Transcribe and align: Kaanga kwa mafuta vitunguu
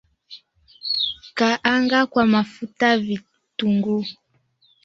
Kaanga 1.37 2.05
kwa 2.05 2.25
mafuta 2.25 2.97
vitunguu 2.97 4.05